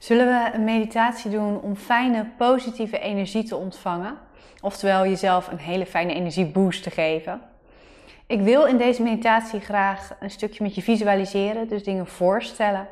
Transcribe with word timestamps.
Zullen 0.00 0.26
we 0.26 0.50
een 0.54 0.64
meditatie 0.64 1.30
doen 1.30 1.60
om 1.60 1.76
fijne, 1.76 2.26
positieve 2.36 2.98
energie 2.98 3.44
te 3.44 3.56
ontvangen? 3.56 4.18
Oftewel 4.60 5.04
jezelf 5.04 5.48
een 5.48 5.58
hele 5.58 5.86
fijne 5.86 6.14
energieboost 6.14 6.82
te 6.82 6.90
geven. 6.90 7.40
Ik 8.26 8.40
wil 8.40 8.64
in 8.64 8.76
deze 8.76 9.02
meditatie 9.02 9.60
graag 9.60 10.16
een 10.20 10.30
stukje 10.30 10.62
met 10.62 10.74
je 10.74 10.82
visualiseren, 10.82 11.68
dus 11.68 11.84
dingen 11.84 12.06
voorstellen. 12.06 12.86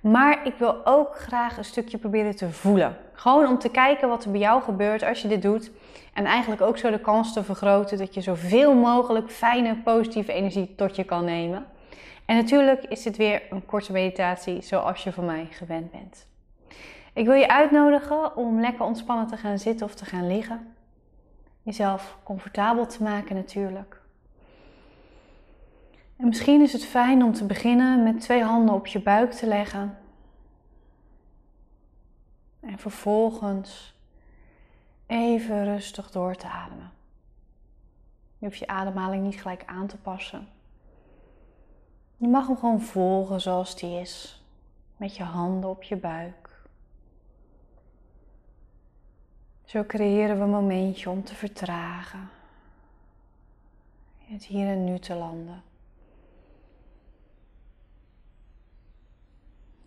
Maar 0.00 0.46
ik 0.46 0.54
wil 0.58 0.86
ook 0.86 1.16
graag 1.16 1.56
een 1.56 1.64
stukje 1.64 1.98
proberen 1.98 2.36
te 2.36 2.50
voelen. 2.50 2.96
Gewoon 3.12 3.46
om 3.46 3.58
te 3.58 3.70
kijken 3.70 4.08
wat 4.08 4.24
er 4.24 4.30
bij 4.30 4.40
jou 4.40 4.62
gebeurt 4.62 5.02
als 5.02 5.22
je 5.22 5.28
dit 5.28 5.42
doet. 5.42 5.70
En 6.14 6.24
eigenlijk 6.24 6.62
ook 6.62 6.78
zo 6.78 6.90
de 6.90 7.00
kans 7.00 7.32
te 7.32 7.44
vergroten 7.44 7.98
dat 7.98 8.14
je 8.14 8.20
zoveel 8.20 8.74
mogelijk 8.74 9.30
fijne, 9.30 9.76
positieve 9.76 10.32
energie 10.32 10.74
tot 10.76 10.96
je 10.96 11.04
kan 11.04 11.24
nemen. 11.24 11.66
En 12.24 12.36
natuurlijk 12.36 12.84
is 12.84 13.02
dit 13.02 13.16
weer 13.16 13.42
een 13.50 13.66
korte 13.66 13.92
meditatie 13.92 14.62
zoals 14.62 15.04
je 15.04 15.12
van 15.12 15.24
mij 15.24 15.48
gewend 15.50 15.90
bent. 15.90 16.30
Ik 17.12 17.26
wil 17.26 17.34
je 17.34 17.48
uitnodigen 17.48 18.36
om 18.36 18.60
lekker 18.60 18.84
ontspannen 18.84 19.26
te 19.26 19.36
gaan 19.36 19.58
zitten 19.58 19.86
of 19.86 19.94
te 19.94 20.04
gaan 20.04 20.26
liggen. 20.26 20.74
Jezelf 21.62 22.18
comfortabel 22.22 22.86
te 22.86 23.02
maken 23.02 23.34
natuurlijk. 23.34 24.00
En 26.16 26.26
misschien 26.26 26.62
is 26.62 26.72
het 26.72 26.84
fijn 26.84 27.22
om 27.22 27.32
te 27.32 27.46
beginnen 27.46 28.02
met 28.02 28.20
twee 28.20 28.42
handen 28.42 28.74
op 28.74 28.86
je 28.86 29.02
buik 29.02 29.32
te 29.32 29.46
leggen. 29.46 29.98
En 32.60 32.78
vervolgens 32.78 33.94
even 35.06 35.64
rustig 35.64 36.10
door 36.10 36.34
te 36.34 36.46
ademen. 36.46 36.90
Je 38.38 38.46
hoeft 38.46 38.58
je 38.58 38.66
ademhaling 38.66 39.24
niet 39.24 39.40
gelijk 39.40 39.62
aan 39.66 39.86
te 39.86 39.96
passen. 39.96 40.48
Je 42.16 42.28
mag 42.28 42.46
hem 42.46 42.56
gewoon 42.56 42.80
volgen 42.80 43.40
zoals 43.40 43.76
die 43.76 44.00
is. 44.00 44.42
Met 44.96 45.16
je 45.16 45.22
handen 45.22 45.70
op 45.70 45.82
je 45.82 45.96
buik. 45.96 46.41
Zo 49.72 49.84
creëren 49.86 50.36
we 50.36 50.42
een 50.42 50.50
momentje 50.50 51.10
om 51.10 51.24
te 51.24 51.34
vertragen. 51.34 52.30
Het 54.18 54.44
hier 54.44 54.66
en 54.66 54.84
nu 54.84 54.98
te 54.98 55.14
landen. 55.14 55.62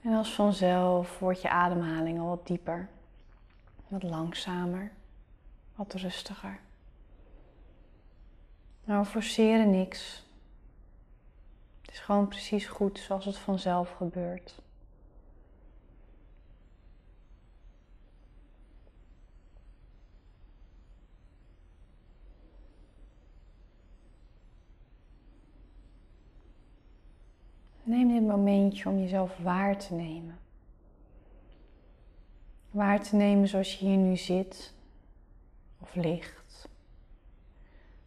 En 0.01 0.13
als 0.13 0.33
vanzelf 0.33 1.19
wordt 1.19 1.41
je 1.41 1.49
ademhaling 1.49 2.19
al 2.19 2.27
wat 2.27 2.47
dieper, 2.47 2.89
wat 3.87 4.03
langzamer, 4.03 4.91
wat 5.75 5.93
rustiger. 5.93 6.59
Nou, 8.83 9.03
we 9.03 9.09
forceren 9.09 9.69
niks. 9.69 10.25
Het 11.81 11.91
is 11.91 11.99
gewoon 11.99 12.27
precies 12.27 12.65
goed 12.65 12.99
zoals 12.99 13.25
het 13.25 13.37
vanzelf 13.37 13.91
gebeurt. 13.91 14.61
Neem 27.85 28.07
dit 28.07 28.21
momentje 28.21 28.89
om 28.89 28.99
jezelf 28.99 29.37
waar 29.37 29.77
te 29.77 29.93
nemen. 29.93 30.37
Waar 32.71 33.03
te 33.03 33.15
nemen 33.15 33.47
zoals 33.47 33.79
je 33.79 33.85
hier 33.85 33.97
nu 33.97 34.17
zit 34.17 34.73
of 35.79 35.95
ligt. 35.95 36.69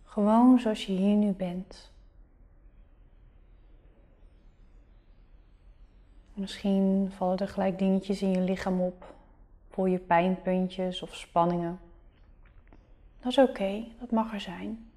Gewoon 0.04 0.58
zoals 0.58 0.86
je 0.86 0.92
hier 0.92 1.16
nu 1.16 1.32
bent. 1.32 1.90
Misschien 6.34 7.10
vallen 7.12 7.38
er 7.38 7.48
gelijk 7.48 7.78
dingetjes 7.78 8.22
in 8.22 8.30
je 8.30 8.40
lichaam 8.40 8.80
op. 8.80 9.14
Voel 9.70 9.86
je 9.86 9.98
pijnpuntjes 9.98 11.02
of 11.02 11.16
spanningen. 11.16 11.78
Dat 13.20 13.30
is 13.30 13.38
oké, 13.38 13.84
dat 14.00 14.10
mag 14.10 14.32
er 14.32 14.40
zijn. 14.40 14.90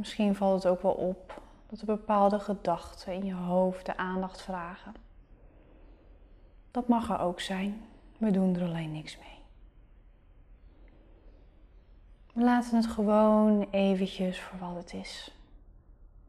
Misschien 0.00 0.34
valt 0.34 0.62
het 0.62 0.72
ook 0.72 0.82
wel 0.82 0.92
op 0.92 1.42
dat 1.66 1.80
er 1.80 1.86
bepaalde 1.86 2.38
gedachten 2.38 3.12
in 3.12 3.24
je 3.24 3.34
hoofd 3.34 3.86
de 3.86 3.96
aandacht 3.96 4.42
vragen. 4.42 4.94
Dat 6.70 6.88
mag 6.88 7.10
er 7.10 7.18
ook 7.18 7.40
zijn. 7.40 7.82
We 8.18 8.30
doen 8.30 8.56
er 8.56 8.62
alleen 8.62 8.92
niks 8.92 9.18
mee. 9.18 9.38
We 12.32 12.42
laten 12.42 12.76
het 12.76 12.86
gewoon 12.86 13.68
eventjes 13.70 14.40
voor 14.40 14.58
wat 14.58 14.74
het 14.74 14.92
is. 14.92 15.36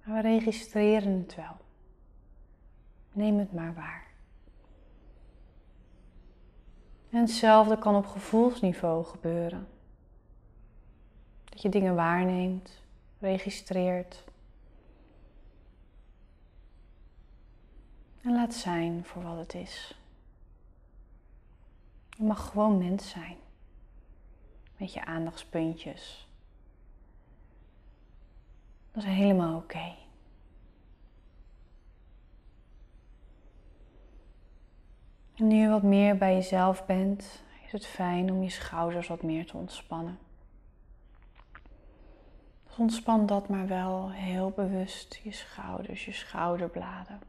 Maar 0.04 0.16
we 0.16 0.30
registreren 0.30 1.20
het 1.20 1.36
wel. 1.36 1.58
Neem 3.12 3.40
het 3.40 3.54
maar 3.54 3.74
waar. 3.74 4.08
En 7.10 7.20
hetzelfde 7.20 7.78
kan 7.78 7.96
op 7.96 8.06
gevoelsniveau 8.06 9.06
gebeuren. 9.06 9.68
Dat 11.44 11.62
je 11.62 11.70
dingen 11.70 11.96
waarneemt, 11.96 12.81
registreert. 13.22 14.24
En 18.22 18.34
laat 18.34 18.54
zijn 18.54 19.06
voor 19.06 19.24
wat 19.24 19.38
het 19.38 19.54
is. 19.54 19.96
Je 22.10 22.24
mag 22.24 22.50
gewoon 22.50 22.78
mens 22.78 23.10
zijn. 23.10 23.38
Met 24.78 24.94
je 24.94 25.06
aandachtspuntjes. 25.06 26.28
Dat 28.92 29.04
is 29.04 29.10
helemaal 29.10 29.58
oké. 29.58 29.96
En 35.36 35.48
nu 35.48 35.56
je 35.56 35.70
wat 35.70 35.84
meer 35.84 36.18
bij 36.18 36.34
jezelf 36.34 36.86
bent, 36.86 37.44
is 37.66 37.72
het 37.72 37.86
fijn 37.86 38.32
om 38.32 38.44
je 38.44 38.50
schouders 38.50 39.08
wat 39.08 39.24
meer 39.24 39.46
te 39.46 39.58
ontspannen. 39.58 40.20
Ontspan 42.78 43.26
dat 43.26 43.50
maar 43.50 43.68
wel 43.68 44.12
heel 44.12 44.50
bewust, 44.50 45.20
je 45.24 45.32
schouders, 45.32 46.06
je 46.06 46.12
schouderbladen, 46.12 47.20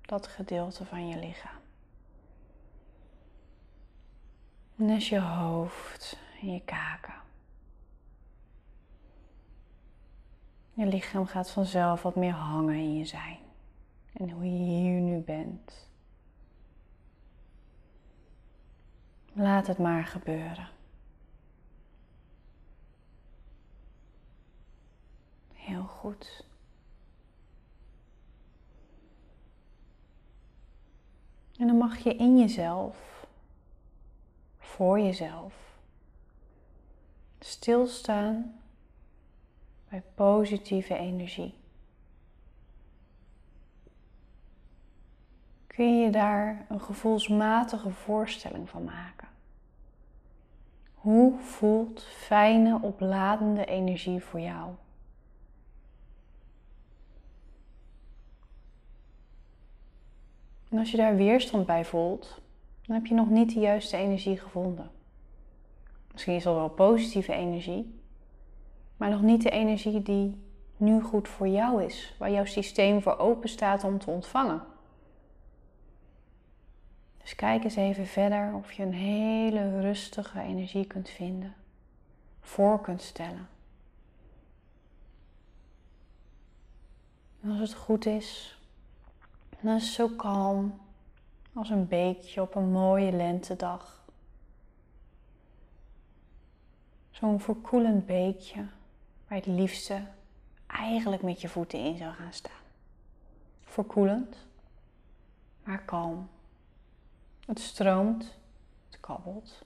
dat 0.00 0.26
gedeelte 0.26 0.84
van 0.84 1.08
je 1.08 1.18
lichaam. 1.18 1.62
En 4.76 5.00
je 5.00 5.20
hoofd 5.20 6.18
en 6.40 6.52
je 6.52 6.60
kaken. 6.64 7.14
Je 10.72 10.86
lichaam 10.86 11.26
gaat 11.26 11.50
vanzelf 11.50 12.02
wat 12.02 12.16
meer 12.16 12.32
hangen 12.32 12.74
in 12.74 12.96
je 12.96 13.04
zijn. 13.04 13.38
En 14.12 14.30
hoe 14.30 14.44
je 14.44 14.64
hier 14.64 15.00
nu 15.00 15.18
bent. 15.18 15.88
Laat 19.32 19.66
het 19.66 19.78
maar 19.78 20.04
gebeuren. 20.04 20.68
Heel 25.64 25.82
goed. 25.82 26.44
En 31.58 31.66
dan 31.66 31.76
mag 31.76 31.98
je 31.98 32.14
in 32.14 32.38
jezelf, 32.38 33.26
voor 34.58 35.00
jezelf, 35.00 35.54
stilstaan 37.38 38.60
bij 39.88 40.02
positieve 40.14 40.96
energie. 40.96 41.54
Kun 45.66 46.00
je 46.00 46.10
daar 46.10 46.66
een 46.68 46.80
gevoelsmatige 46.80 47.90
voorstelling 47.90 48.68
van 48.68 48.84
maken? 48.84 49.28
Hoe 50.94 51.38
voelt 51.38 52.02
fijne, 52.02 52.78
opladende 52.82 53.64
energie 53.64 54.20
voor 54.20 54.40
jou? 54.40 54.74
En 60.74 60.80
als 60.80 60.90
je 60.90 60.96
daar 60.96 61.16
weerstand 61.16 61.66
bij 61.66 61.84
voelt, 61.84 62.40
dan 62.86 62.96
heb 62.96 63.06
je 63.06 63.14
nog 63.14 63.28
niet 63.28 63.54
de 63.54 63.60
juiste 63.60 63.96
energie 63.96 64.38
gevonden. 64.38 64.90
Misschien 66.12 66.34
is 66.34 66.44
het 66.44 66.54
wel 66.54 66.68
positieve 66.68 67.32
energie, 67.32 68.00
maar 68.96 69.10
nog 69.10 69.22
niet 69.22 69.42
de 69.42 69.50
energie 69.50 70.02
die 70.02 70.42
nu 70.76 71.00
goed 71.00 71.28
voor 71.28 71.48
jou 71.48 71.84
is, 71.84 72.14
waar 72.18 72.30
jouw 72.30 72.44
systeem 72.44 73.02
voor 73.02 73.18
open 73.18 73.48
staat 73.48 73.84
om 73.84 73.98
te 73.98 74.10
ontvangen. 74.10 74.62
Dus 77.22 77.34
kijk 77.34 77.64
eens 77.64 77.76
even 77.76 78.06
verder 78.06 78.54
of 78.54 78.72
je 78.72 78.82
een 78.82 78.94
hele 78.94 79.80
rustige 79.80 80.40
energie 80.40 80.86
kunt 80.86 81.08
vinden, 81.08 81.54
voor 82.40 82.80
kunt 82.80 83.02
stellen. 83.02 83.48
En 87.42 87.50
als 87.50 87.58
het 87.60 87.74
goed 87.74 88.06
is, 88.06 88.58
dan 89.64 89.76
is 89.76 89.84
het 89.84 89.94
zo 89.94 90.08
kalm 90.08 90.80
als 91.52 91.70
een 91.70 91.88
beekje 91.88 92.42
op 92.42 92.54
een 92.54 92.70
mooie 92.70 93.12
lentedag. 93.12 94.04
Zo'n 97.10 97.40
verkoelend 97.40 98.06
beekje 98.06 98.66
waar 99.28 99.38
het 99.38 99.46
liefste 99.46 100.06
eigenlijk 100.66 101.22
met 101.22 101.40
je 101.40 101.48
voeten 101.48 101.78
in 101.78 101.96
zou 101.96 102.12
gaan 102.12 102.32
staan. 102.32 102.62
verkoelend, 103.64 104.36
maar 105.62 105.82
kalm. 105.84 106.28
Het 107.46 107.60
stroomt, 107.60 108.36
het 108.90 109.00
kabbelt, 109.00 109.64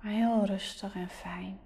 maar 0.00 0.12
heel 0.12 0.44
rustig 0.44 0.94
en 0.94 1.08
fijn. 1.08 1.58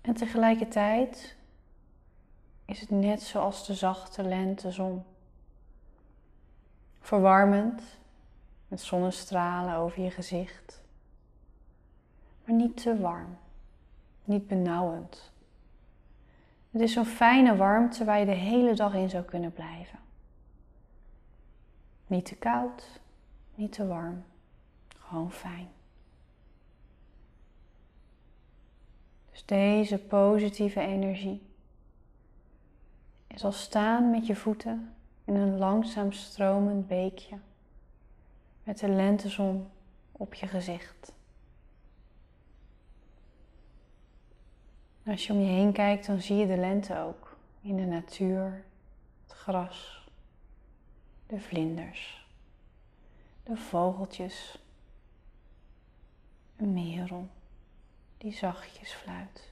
En 0.00 0.14
tegelijkertijd 0.14 1.36
is 2.72 2.80
het 2.80 2.90
net 2.90 3.22
zoals 3.22 3.66
de 3.66 3.74
zachte 3.74 4.22
lentezon. 4.22 5.04
Verwarmend, 7.00 7.82
met 8.68 8.80
zonnestralen 8.80 9.76
over 9.76 10.02
je 10.02 10.10
gezicht. 10.10 10.82
Maar 12.44 12.54
niet 12.54 12.82
te 12.82 12.98
warm, 12.98 13.38
niet 14.24 14.46
benauwend. 14.46 15.30
Het 16.70 16.80
is 16.80 16.92
zo'n 16.92 17.04
fijne 17.04 17.56
warmte 17.56 18.04
waar 18.04 18.18
je 18.18 18.24
de 18.24 18.32
hele 18.32 18.74
dag 18.74 18.94
in 18.94 19.10
zou 19.10 19.24
kunnen 19.24 19.52
blijven. 19.52 19.98
Niet 22.06 22.24
te 22.24 22.36
koud, 22.36 23.00
niet 23.54 23.72
te 23.72 23.86
warm, 23.86 24.24
gewoon 24.98 25.32
fijn. 25.32 25.68
Dus 29.30 29.44
deze 29.44 29.98
positieve 29.98 30.80
energie 30.80 31.50
is 33.34 33.44
als 33.44 33.62
staan 33.62 34.10
met 34.10 34.26
je 34.26 34.36
voeten 34.36 34.94
in 35.24 35.34
een 35.34 35.58
langzaam 35.58 36.12
stromend 36.12 36.86
beekje 36.86 37.38
met 38.64 38.78
de 38.78 38.88
lentezon 38.88 39.68
op 40.12 40.34
je 40.34 40.46
gezicht. 40.46 41.12
Als 45.06 45.26
je 45.26 45.32
om 45.32 45.40
je 45.40 45.50
heen 45.50 45.72
kijkt, 45.72 46.06
dan 46.06 46.20
zie 46.20 46.36
je 46.36 46.46
de 46.46 46.56
lente 46.56 46.98
ook 46.98 47.36
in 47.60 47.76
de 47.76 47.84
natuur, 47.84 48.64
het 49.22 49.32
gras, 49.32 50.08
de 51.26 51.40
vlinders, 51.40 52.26
de 53.42 53.56
vogeltjes, 53.56 54.58
een 56.56 56.72
merel 56.72 57.28
die 58.18 58.32
zachtjes 58.32 58.92
fluit. 58.92 59.51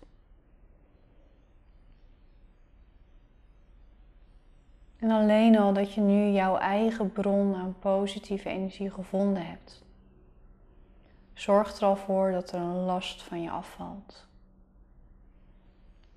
En 5.01 5.11
alleen 5.11 5.59
al 5.59 5.73
dat 5.73 5.95
je 5.95 6.01
nu 6.01 6.31
jouw 6.31 6.57
eigen 6.57 7.13
bron 7.13 7.55
aan 7.55 7.77
positieve 7.79 8.49
energie 8.49 8.91
gevonden 8.91 9.47
hebt, 9.47 9.83
zorgt 11.35 11.79
er 11.79 11.85
al 11.87 11.97
voor 11.97 12.31
dat 12.33 12.53
er 12.53 12.61
een 12.61 12.85
last 12.85 13.23
van 13.23 13.43
je 13.43 13.51
afvalt. 13.51 14.27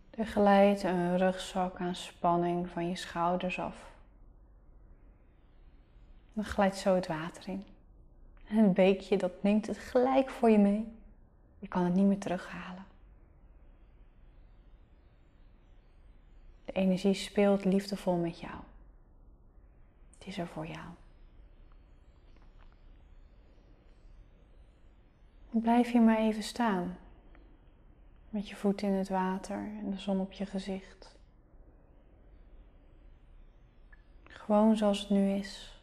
Er 0.09 0.25
glijdt 0.25 0.83
een 0.83 1.17
rugzak 1.17 1.79
aan 1.79 1.95
spanning 1.95 2.69
van 2.69 2.89
je 2.89 2.95
schouders 2.95 3.59
af. 3.59 3.75
Dan 6.33 6.43
glijdt 6.43 6.77
zo 6.77 6.95
het 6.95 7.07
water 7.07 7.47
in. 7.47 7.65
En 8.47 8.57
het 8.57 8.73
beekje 8.73 9.17
dat 9.17 9.43
neemt 9.43 9.67
het 9.67 9.77
gelijk 9.77 10.29
voor 10.29 10.49
je 10.49 10.57
mee. 10.57 10.87
Je 11.59 11.67
kan 11.67 11.83
het 11.83 11.93
niet 11.93 12.05
meer 12.05 12.19
terughalen. 12.19 12.85
De 16.65 16.71
energie 16.71 17.13
speelt 17.13 17.65
liefdevol 17.65 18.15
met 18.15 18.39
jou. 18.39 18.55
Is 20.25 20.37
er 20.37 20.47
voor 20.47 20.67
jou. 20.67 20.87
Blijf 25.49 25.91
hier 25.91 26.01
maar 26.01 26.17
even 26.17 26.43
staan. 26.43 26.97
Met 28.29 28.49
je 28.49 28.55
voeten 28.55 28.87
in 28.87 28.93
het 28.93 29.09
water 29.09 29.57
en 29.57 29.91
de 29.91 29.97
zon 29.97 30.19
op 30.19 30.31
je 30.31 30.45
gezicht. 30.45 31.15
Gewoon 34.23 34.77
zoals 34.77 34.99
het 34.99 35.09
nu 35.09 35.29
is. 35.29 35.81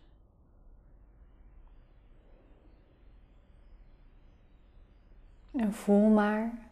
En 5.53 5.73
voel 5.73 6.09
maar 6.09 6.69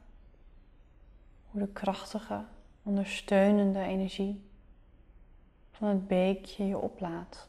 hoe 1.51 1.61
de 1.61 1.73
krachtige, 1.73 2.45
ondersteunende 2.83 3.83
energie 3.83 4.43
van 5.71 5.89
het 5.89 6.09
beekje 6.09 6.67
je 6.67 6.79
oplaat. 6.79 7.49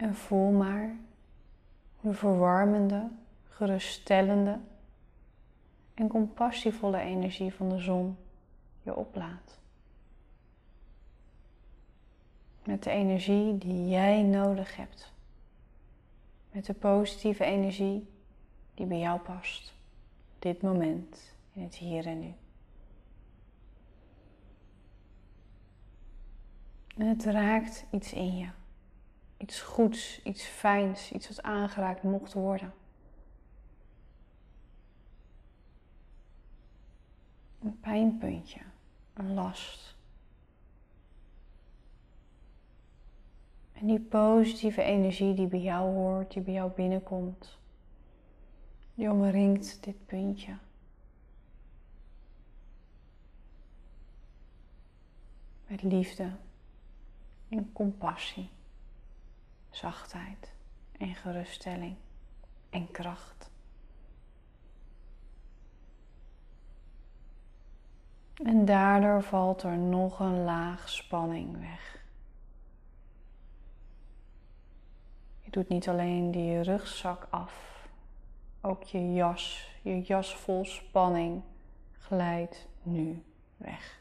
En 0.00 0.14
voel 0.14 0.50
maar 0.50 0.96
hoe 1.96 2.10
de 2.10 2.16
verwarmende, 2.16 3.08
geruststellende 3.48 4.58
en 5.94 6.08
compassievolle 6.08 6.98
energie 6.98 7.54
van 7.54 7.68
de 7.68 7.78
zon 7.78 8.16
je 8.82 8.96
oplaat. 8.96 9.58
Met 12.64 12.82
de 12.82 12.90
energie 12.90 13.58
die 13.58 13.88
jij 13.88 14.22
nodig 14.22 14.76
hebt. 14.76 15.12
Met 16.52 16.66
de 16.66 16.74
positieve 16.74 17.44
energie 17.44 18.08
die 18.74 18.86
bij 18.86 18.98
jou 18.98 19.20
past. 19.20 19.74
Dit 20.38 20.62
moment, 20.62 21.34
in 21.52 21.62
het 21.62 21.74
hier 21.74 22.06
en 22.06 22.20
nu. 22.20 22.34
En 26.96 27.06
het 27.06 27.24
raakt 27.24 27.84
iets 27.90 28.12
in 28.12 28.36
je. 28.36 28.48
Iets 29.40 29.60
goeds, 29.60 30.22
iets 30.22 30.44
fijns, 30.44 31.12
iets 31.12 31.28
wat 31.28 31.42
aangeraakt 31.42 32.02
mocht 32.02 32.32
worden. 32.32 32.72
Een 37.62 37.80
pijnpuntje, 37.80 38.60
een 39.14 39.34
last. 39.34 39.96
En 43.72 43.86
die 43.86 44.00
positieve 44.00 44.82
energie 44.82 45.34
die 45.34 45.46
bij 45.46 45.60
jou 45.60 45.94
hoort, 45.94 46.32
die 46.32 46.42
bij 46.42 46.54
jou 46.54 46.70
binnenkomt, 46.70 47.58
die 48.94 49.10
omringt 49.10 49.84
dit 49.84 50.06
puntje. 50.06 50.56
Met 55.66 55.82
liefde 55.82 56.30
en 57.48 57.72
compassie 57.72 58.50
zachtheid 59.70 60.52
en 60.98 61.14
geruststelling 61.14 61.96
en 62.70 62.90
kracht. 62.90 63.50
En 68.34 68.64
daardoor 68.64 69.22
valt 69.22 69.62
er 69.62 69.78
nog 69.78 70.20
een 70.20 70.44
laag 70.44 70.88
spanning 70.88 71.58
weg. 71.58 72.04
Je 75.40 75.50
doet 75.50 75.68
niet 75.68 75.88
alleen 75.88 76.30
die 76.30 76.60
rugzak 76.60 77.26
af, 77.30 77.88
ook 78.60 78.82
je 78.82 79.12
jas, 79.12 79.70
je 79.82 80.00
jas 80.00 80.36
vol 80.36 80.64
spanning 80.64 81.42
glijdt 81.98 82.68
nu 82.82 83.24
weg. 83.56 83.99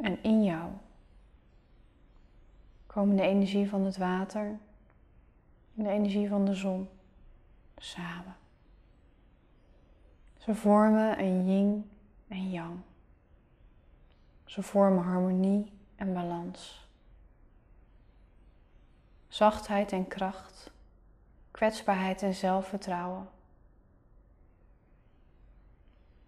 En 0.00 0.22
in 0.22 0.44
jou 0.44 0.70
komen 2.86 3.16
de 3.16 3.22
energie 3.22 3.68
van 3.68 3.84
het 3.84 3.96
water 3.96 4.58
en 5.76 5.82
de 5.82 5.88
energie 5.88 6.28
van 6.28 6.44
de 6.44 6.54
zon 6.54 6.88
samen. 7.76 8.36
Ze 10.38 10.54
vormen 10.54 11.20
een 11.20 11.46
yin 11.46 11.90
en 12.28 12.50
yang. 12.50 12.78
Ze 14.44 14.62
vormen 14.62 15.02
harmonie 15.02 15.72
en 15.96 16.14
balans. 16.14 16.88
Zachtheid 19.28 19.92
en 19.92 20.08
kracht, 20.08 20.70
kwetsbaarheid 21.50 22.22
en 22.22 22.34
zelfvertrouwen. 22.34 23.28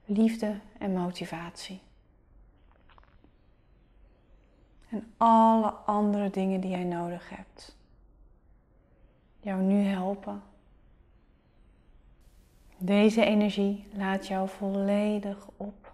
Liefde 0.05 0.61
en 0.79 0.93
motivatie. 0.93 1.81
En 4.93 5.13
alle 5.17 5.71
andere 5.71 6.31
dingen 6.31 6.61
die 6.61 6.71
jij 6.71 6.85
nodig 6.85 7.29
hebt. 7.31 7.77
Jou 9.41 9.63
nu 9.63 9.83
helpen. 9.83 10.43
Deze 12.79 13.25
energie 13.25 13.89
laat 13.93 14.27
jou 14.27 14.49
volledig 14.49 15.49
op. 15.57 15.93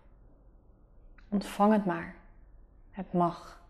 Ontvang 1.28 1.72
het 1.72 1.84
maar. 1.84 2.14
Het 2.90 3.12
mag. 3.12 3.62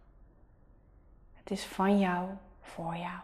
Het 1.34 1.50
is 1.50 1.64
van 1.64 1.98
jou 1.98 2.28
voor 2.60 2.96
jou. 2.96 3.20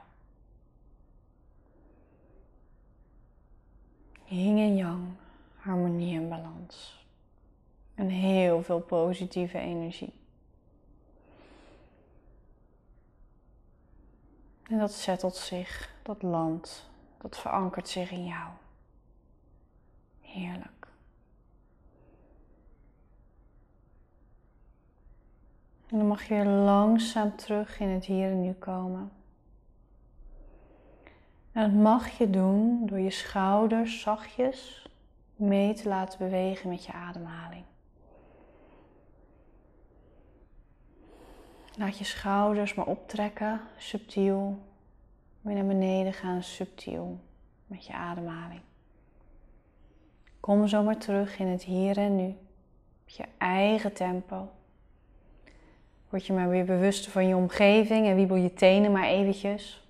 Yin 4.25 4.59
en 4.59 4.77
yang, 4.77 5.05
harmonie 5.57 6.17
en 6.17 6.29
balans. 6.29 7.07
En 7.95 8.09
heel 8.09 8.63
veel 8.63 8.81
positieve 8.81 9.59
energie. 9.59 10.23
En 14.69 14.79
dat 14.79 14.93
zettelt 14.93 15.37
zich, 15.37 15.95
dat 16.03 16.23
land, 16.23 16.93
Dat 17.19 17.39
verankert 17.39 17.89
zich 17.89 18.11
in 18.11 18.25
jou. 18.25 18.51
Heerlijk. 20.21 20.89
En 25.87 25.99
dan 25.99 26.07
mag 26.07 26.23
je 26.23 26.35
weer 26.35 26.45
langzaam 26.45 27.37
terug 27.37 27.81
in 27.81 27.89
het 27.89 28.05
hier 28.05 28.31
en 28.31 28.43
nu 28.43 28.53
komen. 28.53 29.13
En 31.53 31.63
dat 31.63 31.83
mag 31.83 32.19
je 32.19 32.31
doen 32.31 32.87
door 32.87 32.99
je 32.99 33.11
schouders 33.11 34.01
zachtjes 34.01 34.89
mee 35.37 35.75
te 35.75 35.89
laten 35.89 36.19
bewegen 36.19 36.69
met 36.69 36.85
je 36.85 36.93
ademhaling. 36.93 37.65
Laat 41.77 41.99
je 41.99 42.05
schouders 42.05 42.75
maar 42.75 42.87
optrekken, 42.87 43.61
subtiel. 43.77 44.59
Weer 45.41 45.55
naar 45.55 45.67
beneden 45.67 46.13
gaan, 46.13 46.43
subtiel, 46.43 47.21
met 47.67 47.87
je 47.87 47.93
ademhaling. 47.93 48.61
Kom 50.41 50.69
zomaar 50.69 50.99
terug 50.99 51.39
in 51.39 51.47
het 51.47 51.63
hier 51.63 51.97
en 51.97 52.17
nu, 52.17 52.29
op 53.03 53.09
je 53.09 53.25
eigen 53.39 53.93
tempo. 53.93 54.49
Word 56.09 56.27
je 56.27 56.33
maar 56.33 56.49
weer 56.49 56.65
bewust 56.65 57.09
van 57.09 57.29
je 57.29 57.37
omgeving 57.37 58.07
en 58.07 58.17
wiebel 58.17 58.37
je 58.37 58.55
tenen 58.55 58.93
maar 58.93 59.09
eventjes. 59.09 59.87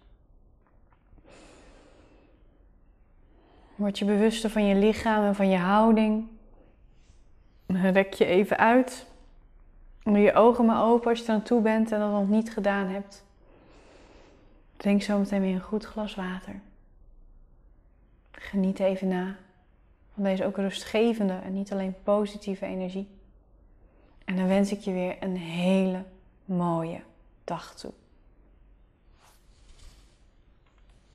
Word 3.74 3.98
je 3.98 4.04
bewuster 4.04 4.50
van 4.50 4.66
je 4.66 4.74
lichaam 4.74 5.24
en 5.24 5.34
van 5.34 5.48
je 5.48 5.56
houding. 5.56 6.28
Rek 7.66 8.12
je 8.12 8.24
even 8.24 8.58
uit. 8.58 9.06
Doe 10.04 10.18
je 10.18 10.34
ogen 10.34 10.64
maar 10.64 10.84
open 10.84 11.10
als 11.10 11.18
je 11.18 11.26
er 11.26 11.32
aan 11.32 11.42
toe 11.42 11.60
bent 11.60 11.92
en 11.92 12.00
dat 12.00 12.10
nog 12.10 12.28
niet 12.28 12.52
gedaan 12.52 12.88
hebt. 12.88 13.24
Drink 14.76 15.02
zo 15.02 15.18
meteen 15.18 15.40
weer 15.40 15.54
een 15.54 15.60
goed 15.60 15.84
glas 15.84 16.14
water. 16.14 16.60
Geniet 18.32 18.78
even 18.78 19.08
na 19.08 19.36
van 20.14 20.22
deze 20.22 20.44
ook 20.44 20.56
rustgevende 20.56 21.38
en 21.44 21.52
niet 21.52 21.72
alleen 21.72 21.94
positieve 22.02 22.66
energie. 22.66 23.08
En 24.24 24.36
dan 24.36 24.46
wens 24.46 24.72
ik 24.72 24.80
je 24.80 24.92
weer 24.92 25.16
een 25.20 25.36
hele 25.36 26.04
mooie 26.44 27.00
dag 27.44 27.74
toe. 27.74 27.92